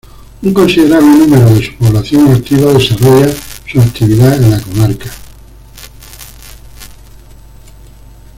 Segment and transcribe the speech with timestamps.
[0.41, 3.31] Un considerable número de su población activa desarrolla
[3.71, 5.11] su actividad en la comarca.